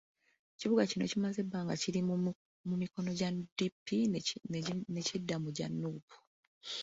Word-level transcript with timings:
Ekibuga 0.55 0.89
kino 0.89 1.05
kimaze 1.11 1.37
ebbanga 1.41 1.65
nga 1.67 1.75
kiri 1.81 1.99
mu 2.69 2.73
mikono 2.81 3.09
gya 3.19 3.29
DP, 3.57 3.87
ne 4.91 4.99
kidda 5.27 5.35
mu 5.43 5.49
gya 5.55 5.67
Nuupu. 5.79 6.17